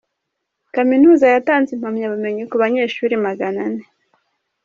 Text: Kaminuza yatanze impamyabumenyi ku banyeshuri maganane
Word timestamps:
Kaminuza 0.75 1.25
yatanze 1.33 1.69
impamyabumenyi 1.73 2.43
ku 2.49 2.55
banyeshuri 2.63 3.13
maganane 3.25 3.83